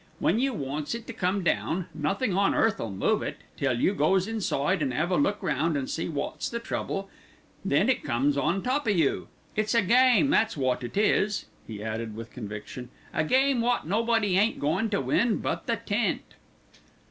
[0.17, 4.27] When you wants it to come down, nothing on earth'll move it, till you goes
[4.27, 7.07] inside to 'ave a look round an' see wot's the trouble,
[7.63, 9.27] then down it comes on top o' you.
[9.55, 14.39] It's a game, that's wot it is," he added with conviction, "a game wot nobody
[14.39, 16.33] ain't goin' to win but the tent."